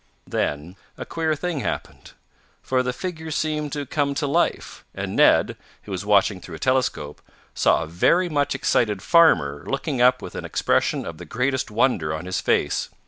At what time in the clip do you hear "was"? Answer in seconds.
5.91-6.03